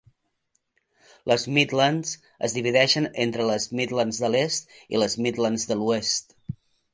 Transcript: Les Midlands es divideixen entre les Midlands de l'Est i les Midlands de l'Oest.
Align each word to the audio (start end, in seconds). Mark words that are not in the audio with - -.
Les 1.31 1.43
Midlands 1.57 2.13
es 2.47 2.55
divideixen 2.55 3.07
entre 3.27 3.45
les 3.51 3.69
Midlands 3.81 4.23
de 4.25 4.33
l'Est 4.37 4.75
i 4.97 5.03
les 5.05 5.19
Midlands 5.27 5.67
de 5.75 5.79
l'Oest. 5.85 6.37